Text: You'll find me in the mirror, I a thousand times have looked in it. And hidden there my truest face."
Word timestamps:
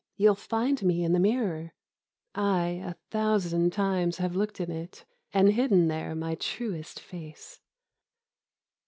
You'll 0.17 0.33
find 0.33 0.81
me 0.81 1.03
in 1.03 1.13
the 1.13 1.19
mirror, 1.19 1.73
I 2.33 2.81
a 2.83 2.95
thousand 3.11 3.71
times 3.71 4.17
have 4.17 4.35
looked 4.35 4.59
in 4.59 4.71
it. 4.71 5.05
And 5.31 5.49
hidden 5.53 5.89
there 5.89 6.15
my 6.15 6.33
truest 6.33 6.99
face." 6.99 7.61